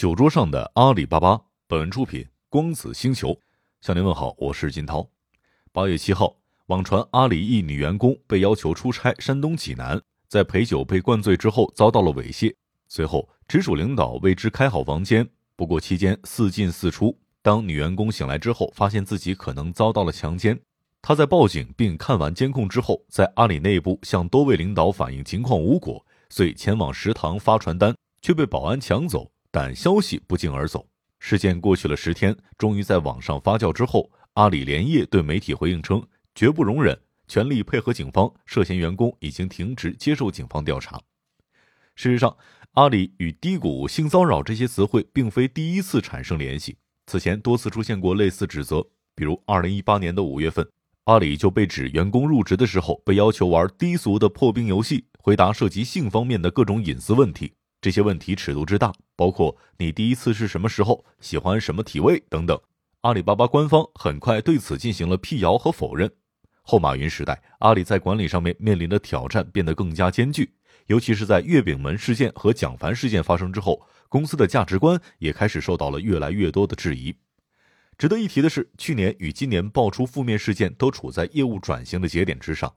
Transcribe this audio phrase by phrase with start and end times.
[0.00, 1.38] 酒桌上的阿里巴巴。
[1.68, 3.38] 本文出品光子星球，
[3.82, 5.06] 向您问好，我是金涛。
[5.72, 6.34] 八月七号，
[6.68, 12.50] 网传阿里一女员工被要求出差山东济南，在陪酒被灌醉之后遭到了猥亵。
[12.88, 17.14] 随后，直属领导为之开好房间，不过期间四进四出。
[17.42, 20.58] 当女员工醒来之后，发现自己可能遭到了强奸。
[21.02, 29.30] 她在报警并看完监控之后，在阿里内部向多位领导反映情况无果，遂前往食堂发传单，却被保安抢走。
[29.50, 30.86] 但消息不胫而走。
[31.18, 36.02] 事件过去了十天，终于在网上发酵之后，阿里连夜对媒体回应称，
[36.34, 41.00] 绝不容忍，全力配合警方，涉嫌员工已经停职接受警方调查。
[41.94, 42.34] 事实上，
[42.72, 50.66] 阿里与低谷、性骚扰这些词汇并非第一次产生联系，此前多次出现过类似指责，比如二零一八年的五月份，
[51.04, 57.52] 阿里就被指员工入职的时候被要求玩低俗的破冰游戏，回答涉及性方面的各种隐私问题。
[57.80, 62.60] 这些问题尺度之大，包括你第一次是什么时候，喜欢什么体位等等。
[63.00, 66.10] 阿里巴巴官方很快对此进行了辟谣和否认。
[66.62, 70.52] 后马云时代，阿里在管理上面面临的挑战变得更加艰巨，
[70.86, 77.16] 尤其是在月饼门事件和蒋凡事件发生之后，公司的价值观也开始受到了越来越多的质疑。
[77.96, 82.72] 值得一提的是，去年与今年爆出负面事件都处在业务转型的节点之上。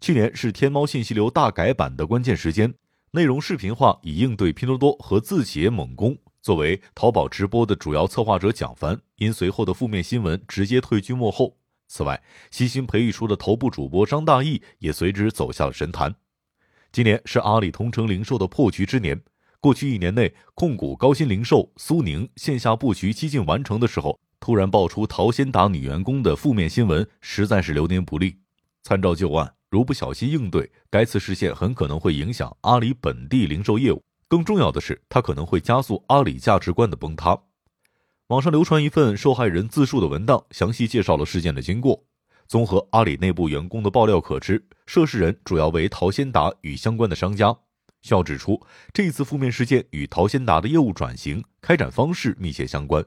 [0.00, 2.74] 去年是天猫信息流大改版的关键时间。
[3.14, 6.16] 内容视频化以应对拼多多和字节猛攻。
[6.40, 11.54] 作为淘宝直播的主要策划者蒋凡，因随后的负面新闻直接退居幕后。
[11.88, 16.14] 此外，悉心培育出的头部主播张大奕也随之走下了神坛。
[16.90, 19.22] 今年是阿里同城零售的破局之年。
[19.60, 28.38] 过去一年内，控股高新零售、苏宁线下布局接近完成的时候，突然爆出淘鲜达女员工的负面新闻，实在是流年不利。
[28.82, 29.52] 参照旧案。
[29.72, 34.04] 如不小心应对，该次事件很可能会影响阿里本地零售业务。
[34.28, 37.38] 更重要的是，它可能会加速阿里价值观的崩塌。
[38.26, 42.04] 网上流传一份受害人自述的文档，详细介绍了事件的经过。
[42.46, 47.56] 综合阿里内部员工的爆料可知，涉事人主要为淘鲜达与相关的商家。
[48.02, 48.60] 需要指出，
[48.92, 53.02] 这次负面事件与淘鲜达的业务转型开展方式密切相关。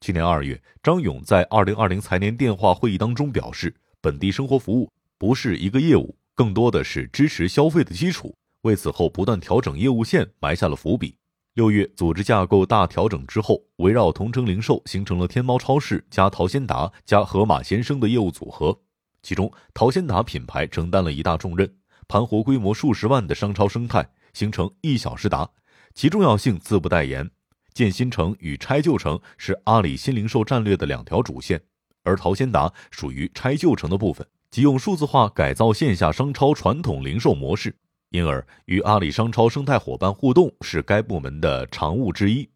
[0.00, 4.90] 去年二月，张勇在二零二零财年电话会议当中表示，本地生活服务。
[5.18, 8.34] 不是一个业务，更多的是支持消费的基础。
[8.62, 11.16] 为此后不断调整业务线埋下了伏笔。
[11.52, 18.80] 六月组织架构大调整之后，围绕同城零售形成了天猫超市加淘鲜达加盒马鲜生的业务组合。
[19.22, 21.72] 其中淘鲜达品牌承担了一大重任，
[22.08, 25.48] 盘活规模数十万的商超生态，形成一小时达，
[25.94, 27.30] 其重要性自不待言。
[27.72, 31.60] 建新城与拆旧城是阿里新零售战略的两条主线，
[32.02, 34.26] 而淘鲜达属于拆旧城的部分。
[34.54, 37.74] 即用数字化改造线下商超传统零售模式，
[38.10, 42.48] 因而与阿里商超生态伙伴互动是该部门的常务之一。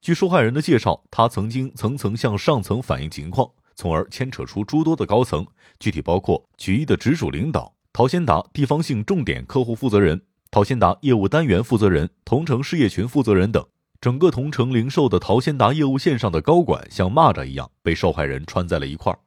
[0.00, 5.44] 据受害人的介绍，他曾经层层向上层反映情况，从而牵扯出诸多的高层，
[5.80, 10.22] 具体包括曲艺的直属领导、淘鲜达地方性重点客户负责人、
[10.52, 13.66] 淘鲜达业务单元负责人、同城事业群负责人等。
[14.00, 19.18] 整个同城零售的淘鲜达业务线上的高管像蚂蚱一样被受害人穿在了一块儿。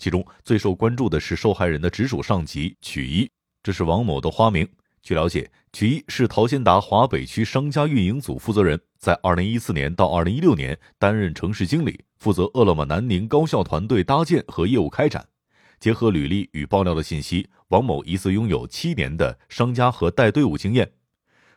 [0.00, 3.30] 其中最受关注的是受害人的直属上级曲一，
[3.62, 4.66] 这是王某的花名。
[5.02, 15.22] 据了解，曲一是淘鲜达华北区商家运营组负责人，在二零一四年到二零一六年担任城市经理，负责饿了么南宁高校团队搭建和业务开展。
[15.78, 20.90] 结合履历与爆料的信息，王某疑似拥有七年的商家和带队伍经验。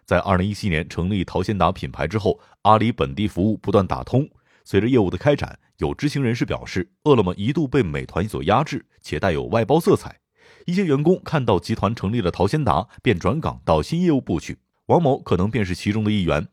[0.03, 4.29] 在二零一七年成立淘鲜达品牌之后，阿里本地服务不断打通。
[4.63, 10.19] 随着业务的开展，有知情人士表示，饿了么一度被美团所压制，且带有外包色彩。
[10.65, 14.57] 一些员工看到集团成立了淘鲜达，便转岗到新业务部去。
[14.85, 16.47] 王某可能便是其中的一员。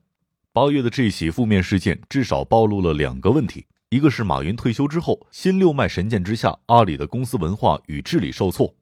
[0.52, 8.74] 八月的这起负面事件至少暴露了两个问题：一个是马云退休之后，新六脉神剑之下，阿里的公司文化与治理受挫；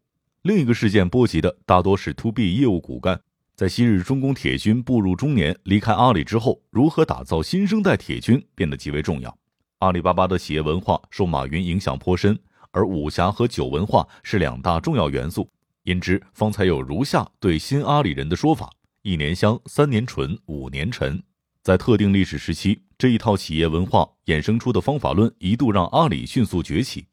[0.42, 3.20] 另一个事件波及的大多是 to B 业务骨干。
[3.58, 9.36] 在昔日中工铁军步入中年、离开阿里之后，如何打造新生代铁军变得极为重要。
[9.80, 12.38] 阿里巴巴的企业文化受马云影响颇深，
[12.70, 15.50] 而武侠和酒文化是两大重要元素，
[15.82, 18.70] 因之方才有如下对新阿里人的说法：
[19.02, 21.20] 一年香，三年醇，五年陈。
[21.60, 27.06] 在特定历史时期，这一套企业文化衍生出的方法论一度让阿里迅速崛起。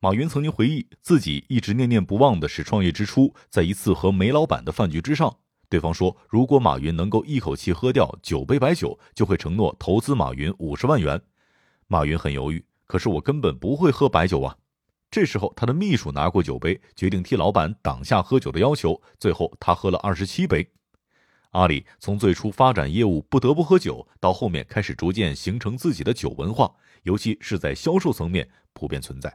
[0.00, 5.36] 马云曾经回忆，自己一直念念不忘的是创业之初，在一次和煤老板的饭局之上。
[5.68, 11.20] 对方说，如果马云能够一口气喝掉九杯白酒，就会承诺投资马云五十万元。
[11.86, 14.56] 马云很犹豫，可是我根本不会喝白酒啊。
[15.10, 19.00] 这时候，他的秘书拿过酒杯，决定替老板挡下喝酒的要求。
[19.18, 20.70] 最后，他喝了二十七杯。
[21.52, 26.70] 阿里从最初发展业务不得不喝酒，到后面开始逐渐形成自己的酒文化，
[27.04, 29.34] 尤其是在销售层面普遍存在。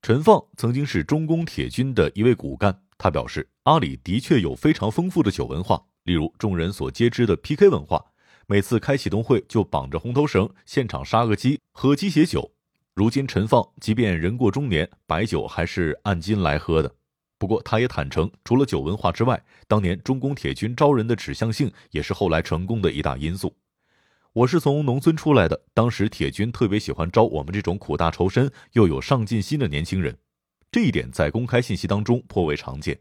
[0.00, 8.04] 陈放曾经是中工铁军的一位骨干，他表示，阿里的确有非常丰富的酒文化，例如众人所皆知的 PK 文化，
[8.46, 12.50] 每次开启动会就绑着红头绳，现场杀个鸡，喝鸡血酒。
[12.94, 16.94] 如今陈放即便人过中年，白酒还是按斤来喝的。
[17.38, 23.54] 不过，他也坦诚，除了酒文化之外，当年中工铁军招人的指向性也是后来成功的一大因素。
[24.32, 30.16] 我是从农村出来的，当时铁军特别喜欢招我们这种苦大仇深又有上进心的年轻人，
[30.74, 32.98] 这一点在公开信息当中颇为常见。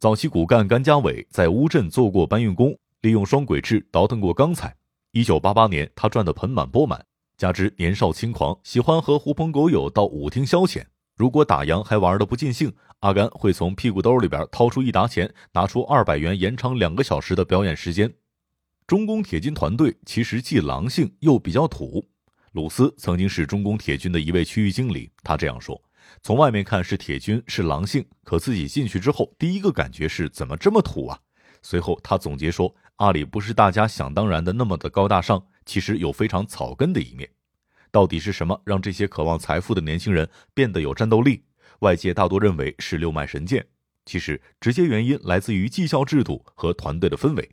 [0.00, 4.74] 早期骨干甘家伟在乌镇做过搬运工，利用双轨制倒腾过钢材。
[5.12, 7.06] 一九八八年，他赚得盆满钵满，
[7.36, 10.84] 加之年少轻狂，喜欢和狐朋狗友到舞厅消遣。
[11.14, 18.12] 如果打烊还玩得不尽兴，阿甘会从屁股兜里边掏出一沓钱，拿出二百元延长两个小时的表演时间。
[18.88, 22.04] 中工铁军团队其实既狼性又比较土。
[22.50, 25.80] 鲁斯曾经是中工铁军的一位区域经理，他这样说
[26.22, 31.18] ：“从外面看是铁军是狼性，可自己进去之后，第一个感觉是怎么这么土啊？”
[31.62, 37.28] 随后他总结说：“阿里不是大家想当然的那么的高大上，其实有非常草根的一面。”
[37.90, 41.44] 到底是什么让这些渴望财富的年轻人变得有战斗力？
[41.80, 43.66] 外界大多认为是六脉神剑，
[44.04, 47.50] 其实直接原因来自于绩效制度和团队的氛围。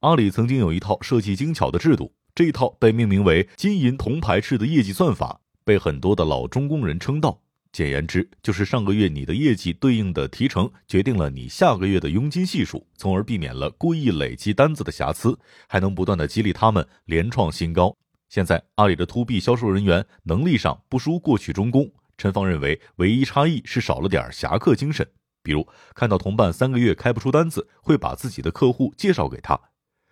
[0.00, 7.42] 阿里曾经有一套设计精巧的制度，这一套被命名为“金银铜牌制”的业绩算法，被很多的老中工人称道。
[7.70, 15.38] 简言之，就是上个月你的业绩对应的提成，决定了你下个月的佣金系数，从而避免了故意累积单子的瑕疵，
[15.68, 17.94] 还能不断的激励他们连创新高。
[18.28, 25.06] 现在阿里的 to B 销售人员能力上不输过去中工，陈芳认为唯一差异是少了点侠客精神。
[25.42, 29.58] 比如看到同伴三个月开不出单子，会把自己的客户介绍给他。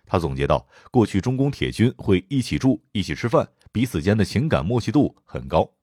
[0.05, 5.76] 他总结到，过去中工铁军会一起住、一起吃饭，彼此间的情感默契度很高。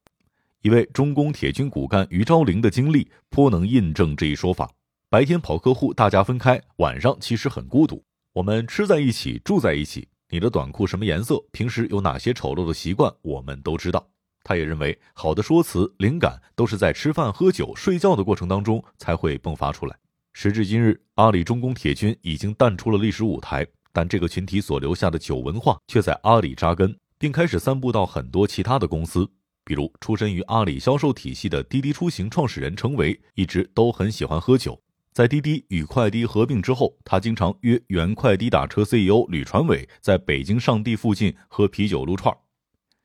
[0.64, 4.70] 一位中工铁军骨干于昭玲的经历颇能印证这一说法。
[5.10, 8.02] 白天跑客户，大家分开；晚上其实很孤独，
[8.32, 10.08] 我们吃在一起，住在一起。
[10.30, 11.38] 你的短裤什么颜色？
[11.52, 13.12] 平时有哪些丑陋的习惯？
[13.20, 14.08] 我们都知道。
[14.42, 19.94] 他也认为，好的说辞、灵感都是在吃饭、喝酒、睡觉的过程当中才会迸发出来。
[20.32, 29.28] 时至今日，阿里中工铁军已经淡出了历史舞台，但这个群体所留下的酒文化却在阿里扎根，并开始散布到很多其他的公司。
[29.64, 34.78] 比如，出身于阿里销售体系的滴滴出行创始人程维，一直都很喜欢喝酒。
[35.12, 42.36] 在滴滴与快滴合并之后，他经常约原快滴打车 CEO 吕传伟在北京上地附近喝啤酒撸串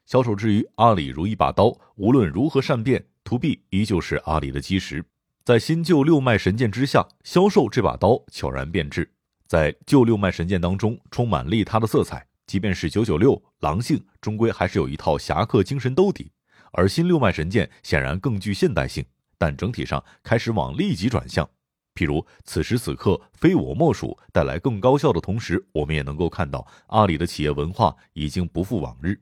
[0.06, 5.06] 销售之余，阿里如一把刀，无论如何善变，to B 依旧是阿里的基石。
[5.46, 9.10] 在新旧六脉神剑之下，销售这把刀悄然变质。
[9.48, 16.32] 在旧六脉神剑当中，充满利他的色彩，即便是九九六狼性，终归还是有一套侠客精神兜底。
[16.72, 19.06] 而新六脉神剑显然更具现代性，
[19.38, 21.50] 但整体上开始往利己转向。
[21.96, 29.20] 譬如此时此刻非我莫属，带来更高效的同时，我们也能够看到阿里的企业文化已经不复往日。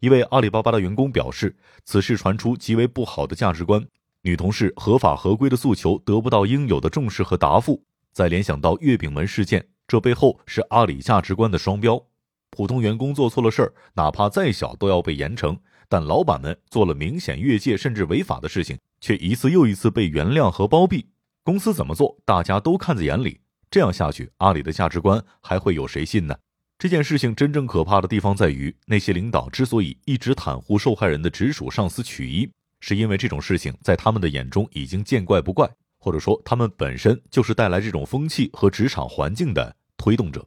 [0.00, 3.82] 一位阿里巴巴的员工表示，此事传出极为不好的价值观，
[4.22, 7.82] 女同事合法合规的诉求得不到应有的重视和答复。
[8.12, 12.02] 再联想到月饼门事件，这背后是阿里价值观的双标。
[12.50, 21.06] 普通员工做错了事儿，哪怕再小都要被严惩，但老板们做了明显越界甚至违法的事情，却一次又一次被原谅和包庇。
[21.42, 23.40] 公司怎么做，大家都看在眼里。
[23.70, 26.36] 这样下去，阿里的价值观还会有谁信呢？
[26.78, 32.50] 这件事情真正可怕的地方在于，那些领导之所以一直袒护受害人的直属上司曲一，
[32.80, 40.46] 是因为这种事情在他们的眼中已经见怪不怪，或者说他们本身就是带来这种风气和职场环境的推动者。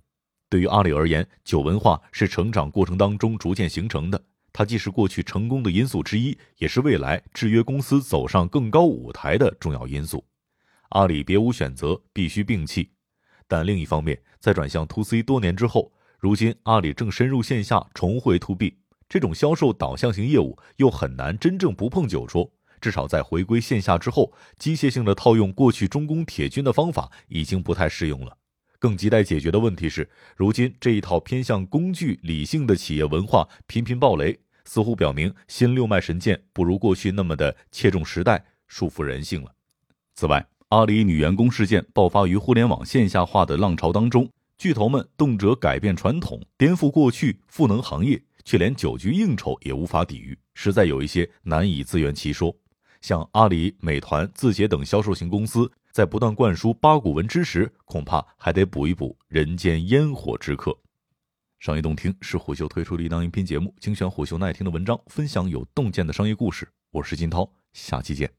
[0.49, 10.25] 对于阿里而言，酒文化是成长过程当中逐渐形成的，它既是过去成功的因素之一，也是未来制约公司走上更高舞台的重要因素。
[10.89, 12.89] 阿里别无选择，必须摒弃。
[13.47, 18.77] 但另一方面，在转向 to C 多年之后，如今阿里正深入线下，重回 to B，
[19.07, 22.51] 这种销售导向型业务又很难真正不碰酒桌。
[22.81, 28.37] 至少在回归线下之后，机械性的套用过去中工铁军的方法已经不太适用了。
[28.79, 39.51] 更亟待解决的问题是，如今这一套偏向工具理性的企业文化频频爆雷，似乎表明新六脉神剑不如过去那么的切中时代、束缚人性了。
[40.15, 52.55] 此外，阿里女员工事件爆发于互联网线下化的浪潮当中，巨头们动辄改变传统、颠覆过去、赋能行业，却连酒局应酬也无法抵御，实在有一些难以自圆其说。
[53.01, 60.77] 像阿里、美团、字节等销售型公司，在不断灌输八股文之时，恐怕还得补一补人间烟火之客。
[61.59, 66.67] 商业洞听是虎嗅推出的一档音频节目，精选虎嗅耐听的文章，分享有洞见的商业故事。
[66.91, 68.38] 我是金涛，下期见。